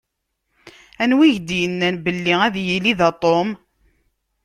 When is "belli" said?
2.05-2.33